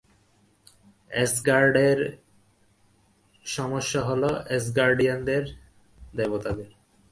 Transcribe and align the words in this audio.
অ্যাসগার্ডের 1.11 1.99
সমস্যা 3.45 4.01
হলো 4.01 4.29
অ্যাসগার্ডিয়ানদের 4.47 5.43
দেবতাদের। 6.15 6.69